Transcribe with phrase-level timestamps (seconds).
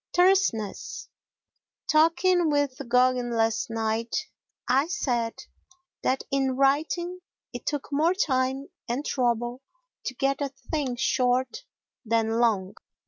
[0.13, 1.09] Terseness
[1.87, 4.17] Talking with Gogin last night,
[4.67, 5.37] I said
[6.01, 7.19] that in writing
[7.53, 9.61] it took more time and trouble
[10.05, 11.65] to get a thing short
[12.03, 12.77] than long.